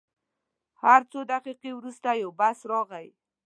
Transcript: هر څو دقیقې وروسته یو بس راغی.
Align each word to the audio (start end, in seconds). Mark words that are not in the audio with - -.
هر 0.83 1.01
څو 1.11 1.19
دقیقې 1.33 1.71
وروسته 1.75 2.09
یو 2.21 2.31
بس 2.39 2.57
راغی. 2.71 3.07